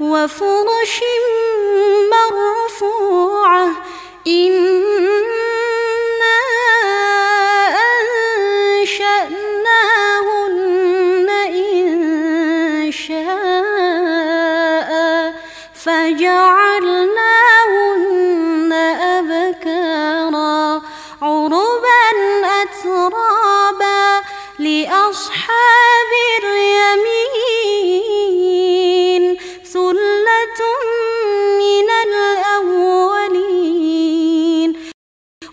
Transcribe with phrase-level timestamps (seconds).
[0.00, 1.00] وفرش
[2.12, 3.66] مرفوعة.
[4.26, 5.59] إن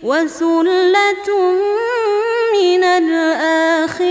[0.08, 1.30] وثلة
[2.56, 4.08] من الآخرين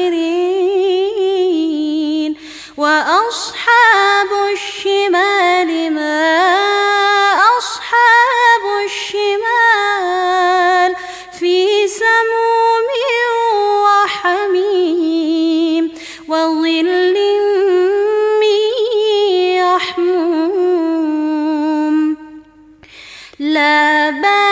[2.77, 6.29] وأصحاب الشمال ما
[7.59, 10.11] أصحاب الشمال
[11.41, 12.89] في سموم
[13.87, 15.85] وحميم
[16.29, 17.17] وظل
[18.41, 18.61] من
[19.65, 20.77] يحموم.
[23.39, 24.46] لا بأس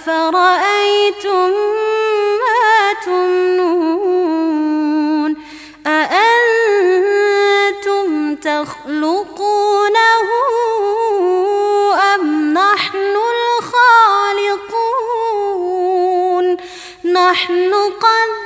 [0.00, 1.50] أفرأيتم
[2.40, 4.50] ما تمنون
[5.86, 7.26] أأنتم
[8.34, 10.22] تخلقونه
[12.14, 12.24] أم
[12.54, 13.14] نحن
[14.56, 14.86] الخالقون
[17.04, 18.39] نحن قدرنا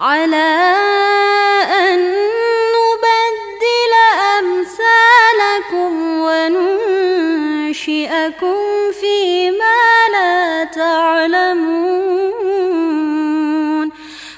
[0.00, 0.50] على
[1.70, 1.98] أن
[2.74, 3.92] نبدل
[4.38, 7.72] أمثالكم وننشئكم
[9.00, 9.80] فيما
[10.12, 11.98] لا تعلمون.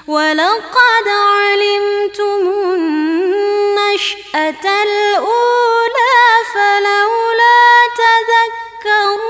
[0.07, 2.41] ولقد علمتم
[2.73, 6.21] النشأة الأولى
[6.53, 7.61] فلولا
[8.01, 9.21] تذكرون.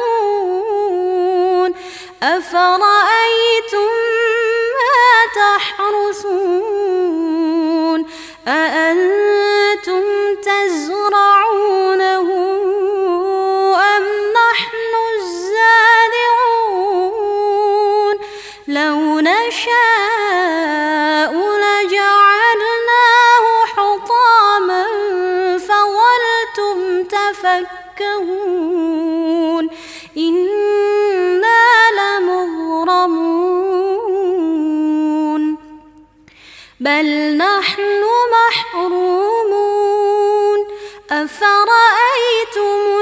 [2.24, 3.51] أفرأيتم
[8.48, 10.04] أأنتم
[10.42, 12.28] تزرعونه
[13.96, 16.56] أم نحن الزارعون؟
[18.68, 19.72] لو نشاء
[21.64, 24.86] لجعلناه حطاما
[25.58, 28.52] فظلتم تفكهون.
[30.18, 30.61] إنا
[36.82, 39.62] بل نحن محرومون.
[41.12, 43.02] أفرأيتم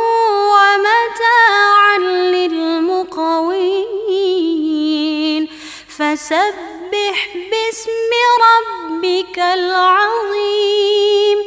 [6.11, 8.11] فسبح باسم
[8.43, 11.37] ربك العظيم.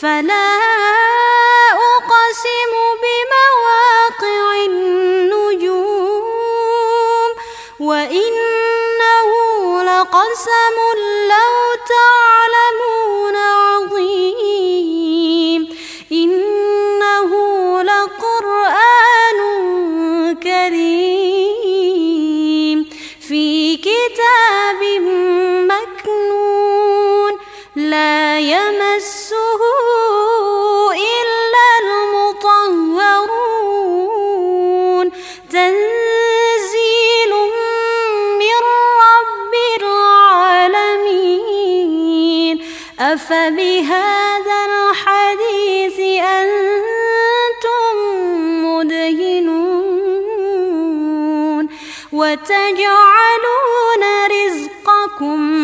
[0.00, 0.56] فلا
[1.72, 2.72] أقسم
[52.18, 55.55] وتجعلون رزقكم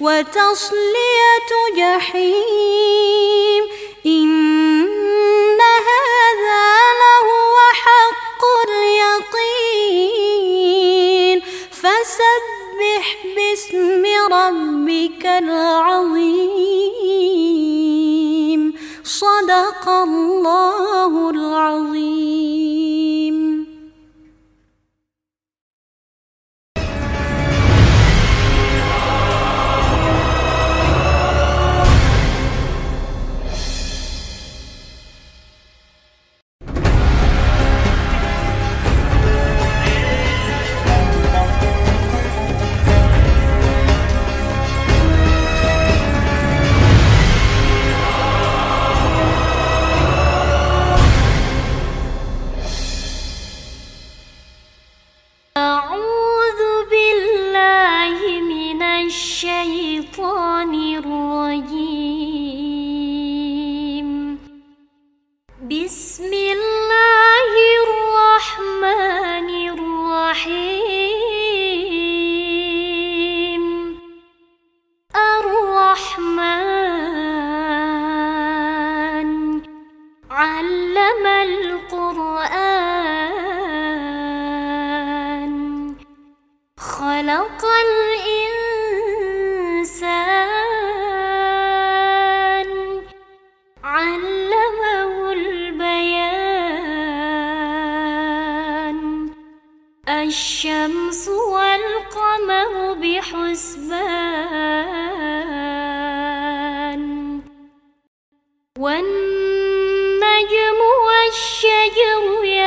[0.00, 3.07] وتصلية جحيم.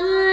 [0.00, 0.27] one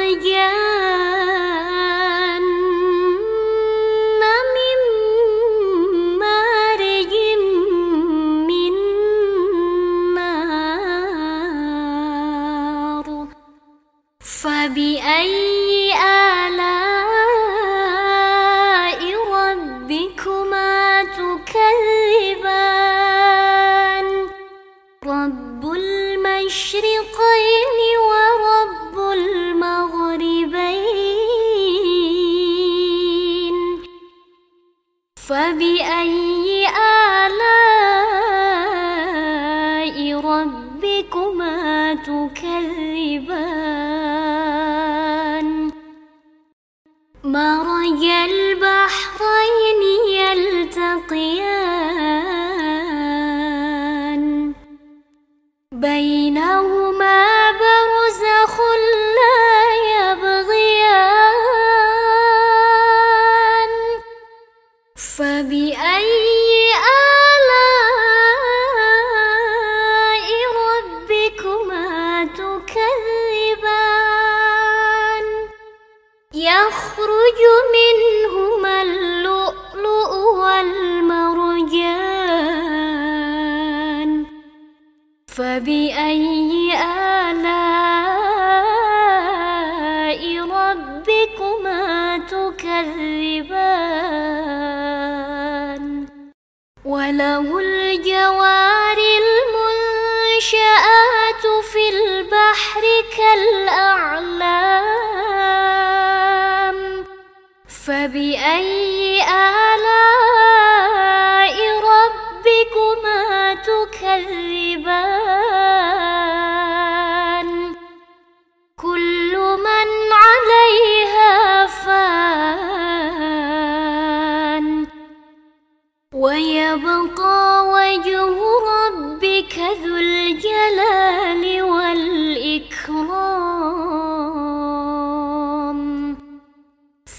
[129.71, 133.05] ذو الجلال والإكرام.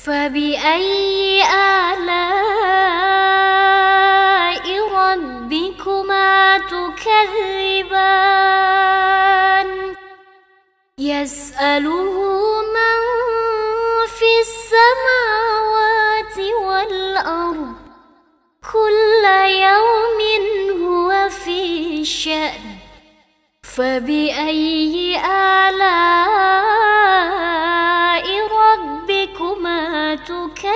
[0.04, 2.26] فبأي آلاء
[4.88, 8.06] ربكما تكذبان؟
[10.98, 12.14] يسأله
[12.76, 13.00] من
[14.06, 17.74] في السماوات والأرض
[18.72, 20.15] كل يوم
[22.06, 22.60] شأن.
[23.62, 25.86] فبأي آلاء
[28.48, 30.66] ربكما تكذبان؟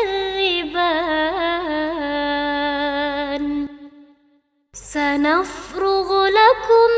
[4.72, 6.90] سنفرغ لكم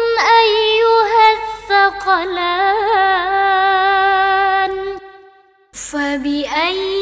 [0.45, 2.73] أيها الثقلان.
[5.73, 7.02] فبأي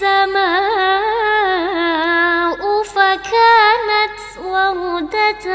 [0.00, 1.60] السماء
[2.82, 5.46] فكانت وردة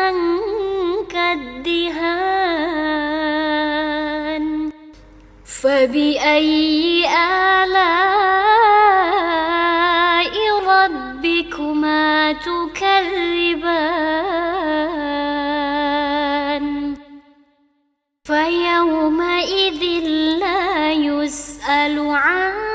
[1.10, 2.46] كالدهان.
[5.46, 7.86] فبأي آلاء
[10.68, 13.76] ربكما تكذبان؟
[18.24, 19.84] فيومئذ
[20.40, 22.75] لا يسأل عن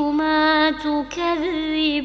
[0.00, 1.96] ربكما تكذبان.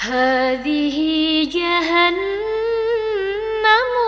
[0.00, 0.98] هذه
[1.52, 2.12] جهنم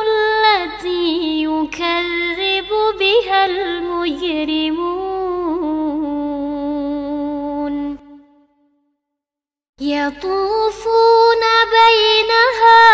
[0.06, 4.94] التي يكذب بها المجرمون.
[9.80, 11.42] يطوفون
[11.74, 12.93] بينها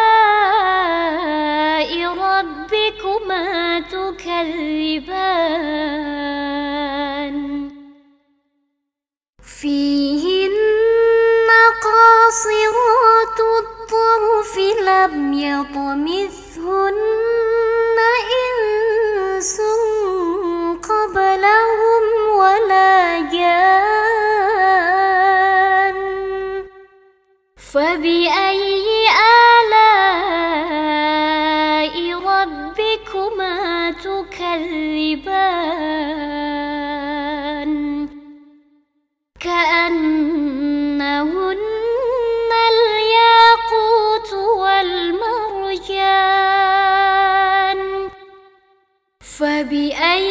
[3.79, 4.91] تكذبان.
[9.61, 11.49] فيهن
[11.83, 14.53] قاصرات الطرف
[14.87, 16.97] لم يطمثهن
[18.41, 19.57] إنس
[20.89, 22.03] قبلهم
[22.37, 23.71] ولا جان.
[27.73, 28.10] فبأي
[39.43, 41.01] كأنهن
[42.71, 46.09] الياقوت والمرجان
[49.21, 50.30] فبأي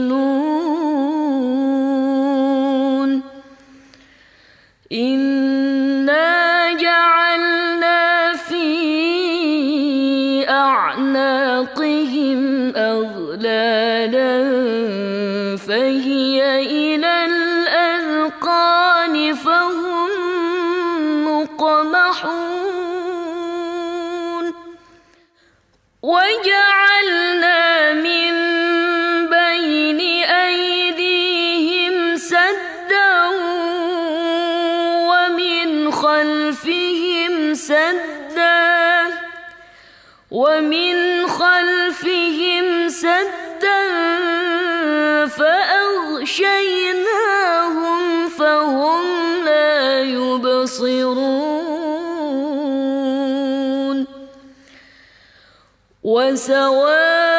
[0.00, 0.42] مؤمنون
[4.92, 8.68] إنا جعلنا في
[10.48, 12.02] أعناقهم
[16.60, 17.22] إلى
[19.34, 20.10] فهم
[21.24, 22.52] مقمحون.
[26.02, 26.71] وجعلنا
[40.62, 43.82] ومن خلفهم سدا
[45.26, 46.38] فأغشيناهم
[48.28, 49.04] فهم
[49.44, 51.32] لا يبصرون.
[56.04, 57.31] وسواء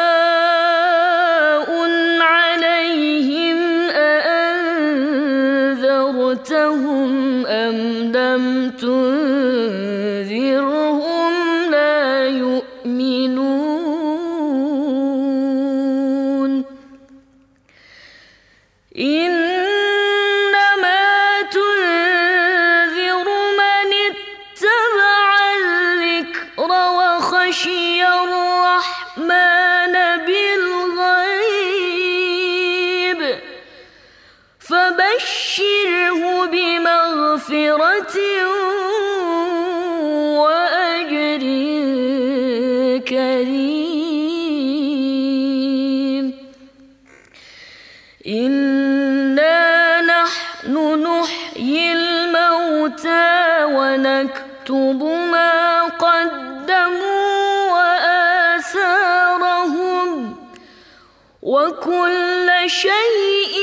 [61.84, 63.60] وكل شيء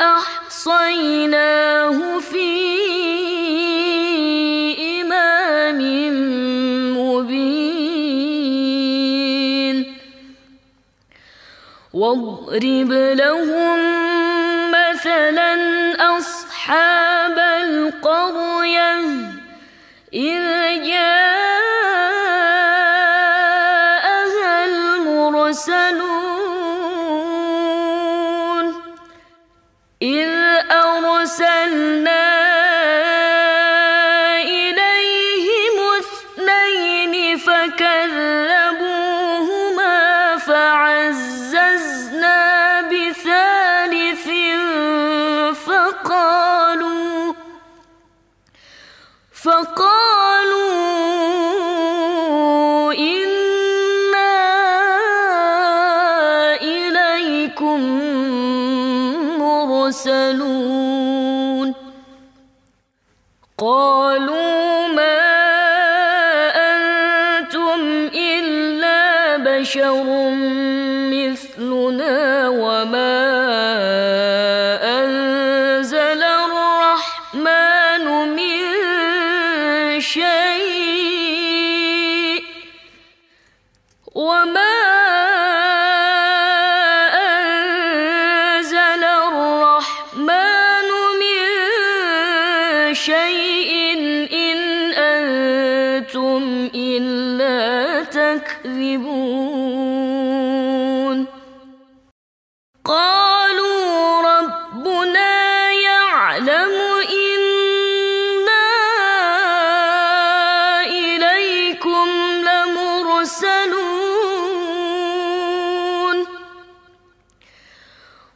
[0.00, 2.50] أحصيناه في
[5.00, 5.80] إمام
[6.98, 7.44] مبين.
[11.94, 13.78] واضرب لهم
[14.70, 15.54] مثلا
[16.18, 19.00] أصحاب القرية
[20.12, 20.44] إذ
[20.86, 21.23] جاءوا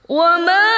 [0.09, 0.78] 我们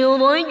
[0.00, 0.44] る思い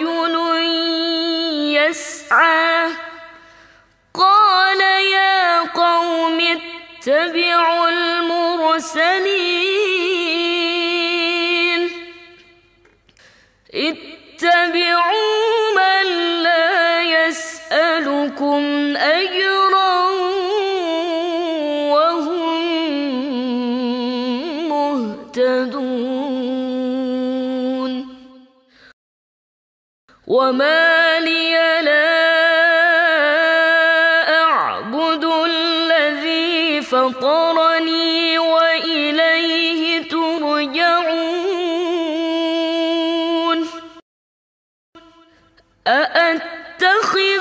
[30.30, 32.30] وما لي لا
[34.42, 41.10] أعبد الذي فطرني وإليه ترجعون
[45.86, 47.39] أأتخذ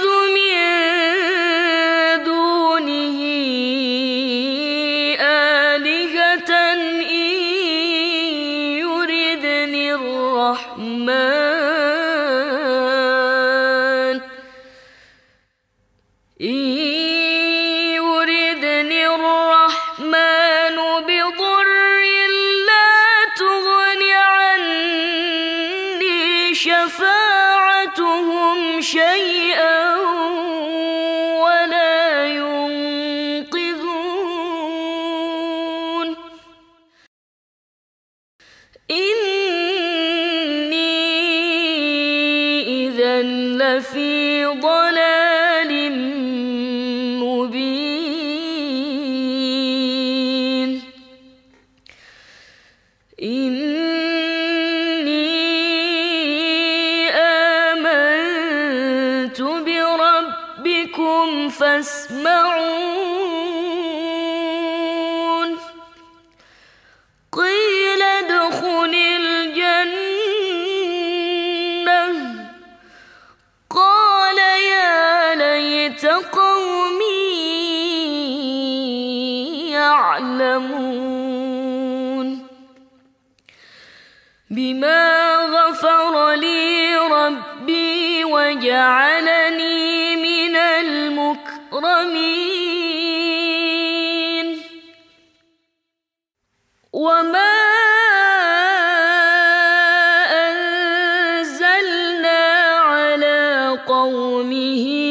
[104.00, 105.09] قومه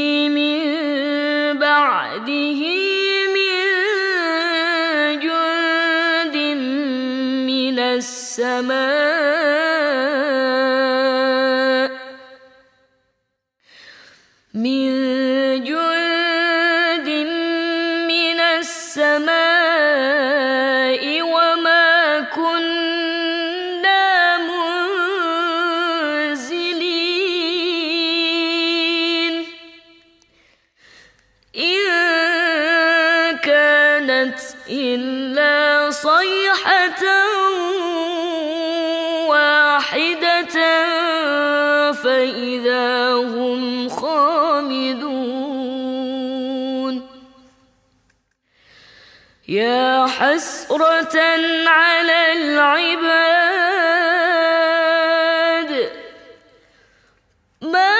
[50.18, 51.16] حسرة
[51.66, 53.30] على العباد.
[57.62, 57.96] ما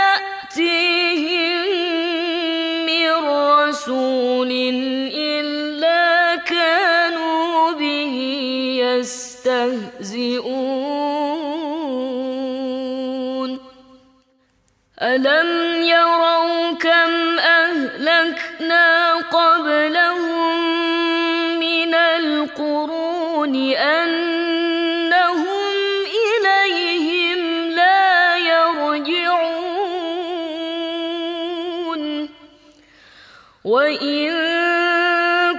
[0.00, 1.30] يأتيهم
[2.86, 4.50] من رسول
[5.14, 8.14] إلا كانوا به
[8.82, 10.10] يستهزئون.
[15.02, 18.99] ألم يروا كم أهلكنا
[33.70, 34.30] وإن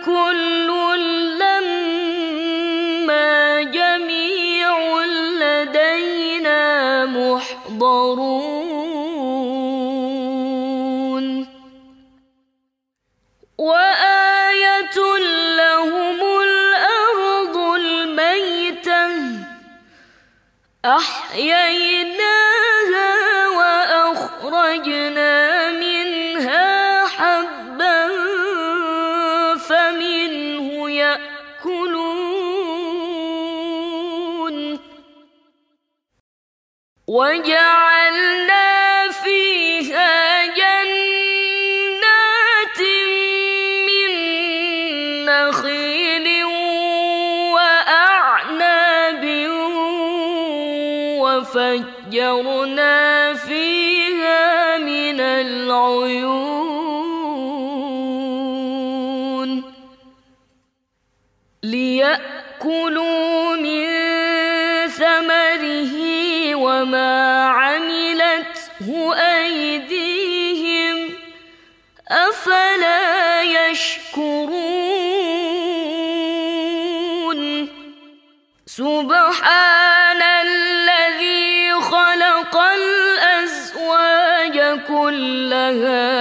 [0.05, 0.69] كل
[1.39, 3.31] لما
[3.61, 5.05] جميع
[5.41, 6.61] لدينا
[7.05, 8.41] محضرون
[13.57, 14.97] وآية
[15.57, 19.07] لهم الأرض الميتة
[20.85, 22.20] أحيينا
[37.21, 38.69] وجعلنا
[39.23, 41.99] فيها جنات
[43.87, 44.11] من
[45.25, 46.27] نخيل
[47.53, 49.23] وأعناب
[51.21, 52.97] وفجرنا
[53.33, 56.71] فيها من العيون
[61.63, 63.40] ليأكلوا
[66.81, 71.09] وما عملته أيديهم
[72.09, 74.61] أفلا يشكرون
[78.65, 84.57] سبحان الذي خلق الأزواج
[84.87, 86.20] كلها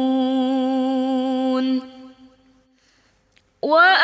[3.71, 4.00] وآية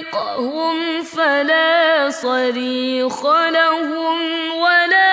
[0.00, 4.18] نغرقهم فلا صريخ لهم
[4.52, 5.09] ولا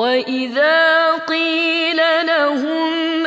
[0.00, 3.26] وإذا قيل لهم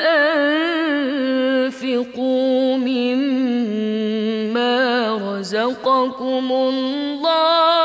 [1.70, 4.74] أنفقوا مما
[5.22, 7.83] رزقكم الله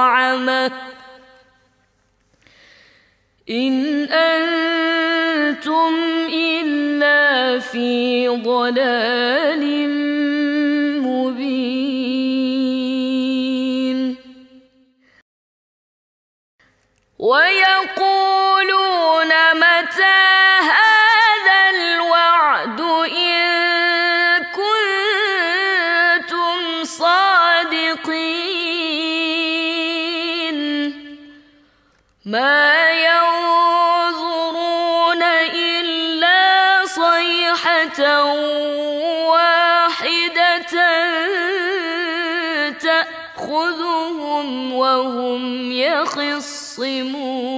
[0.00, 0.72] طعمك
[3.50, 3.74] إن
[4.04, 5.92] أنتم
[6.32, 9.64] إلا في ضلال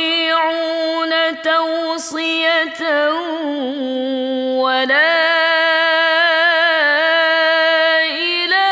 [1.43, 3.11] توصية
[4.61, 5.23] ولا
[8.11, 8.69] إلى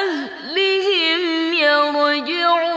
[0.00, 2.74] أهلهم يرجعون.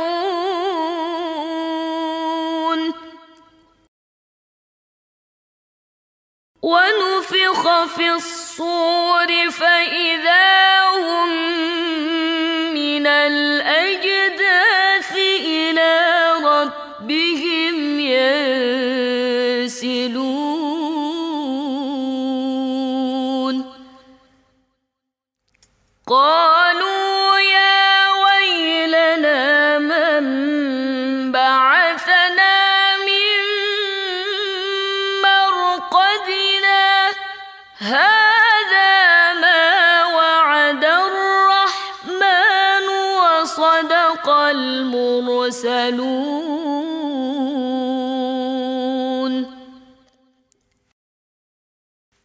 [6.62, 8.37] ونفخ في الص...
[8.60, 11.77] الصور فإذا هم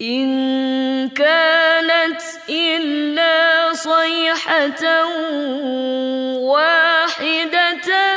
[0.02, 5.04] إن كانت إلا صيحة
[6.38, 8.11] واحدة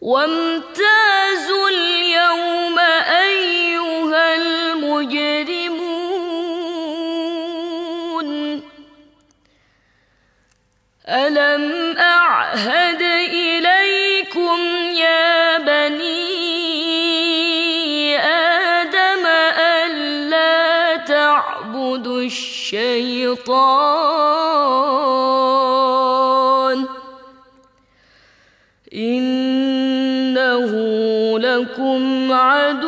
[0.00, 5.88] وامتازوا اليوم أيها المجرمون.
[11.08, 13.17] ألم أعهد
[23.38, 23.78] الشيطان.
[28.94, 30.72] إنه
[31.38, 32.87] لكم عدو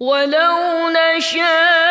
[0.00, 1.89] ولو نشاء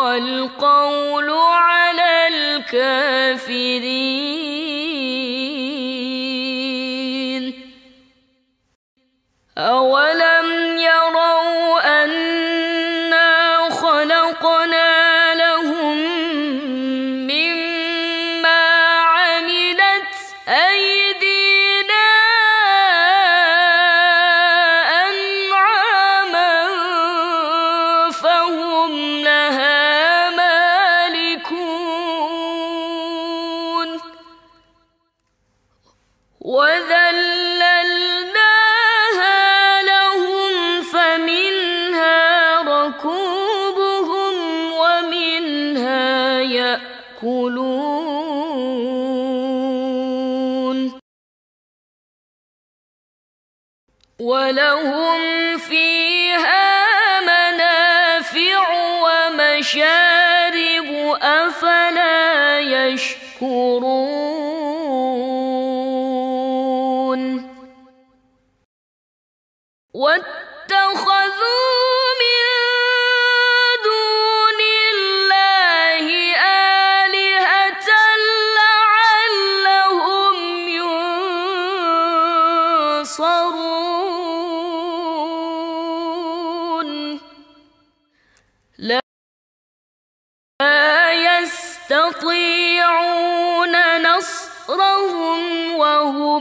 [0.00, 4.41] القول على الكافرين.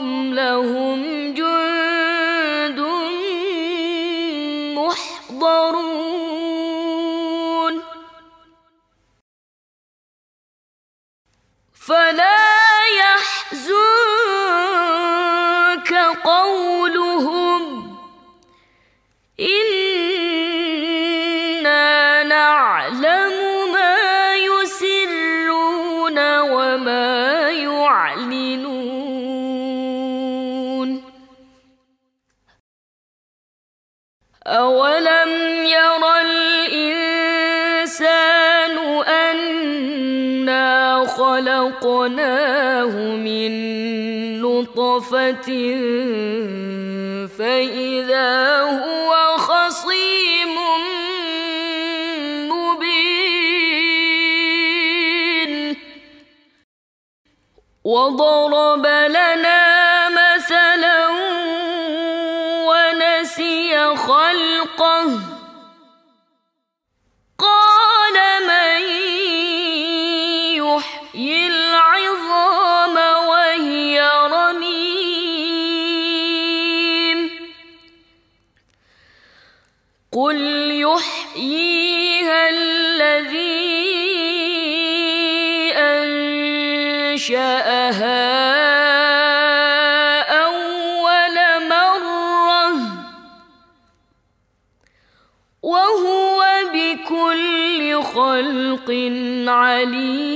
[0.02, 1.34] لهم لهم
[58.02, 59.51] وضرب لنا
[99.82, 100.31] عليم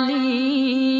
[0.00, 0.99] Ali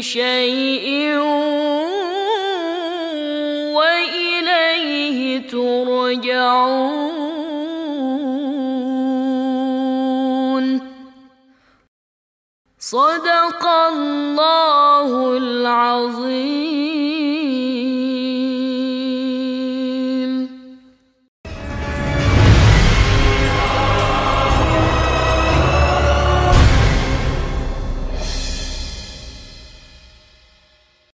[0.00, 1.18] شيء
[3.78, 6.98] وإليه ترجعون.
[12.78, 16.97] صدق الله العظيم.